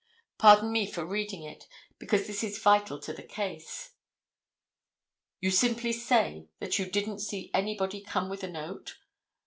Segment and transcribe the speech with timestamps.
[0.39, 1.67] Pardon me for reading it,
[1.99, 3.91] because this is vital to the case.
[5.39, 8.95] "You simply say that you didn't see anybody come with a note?"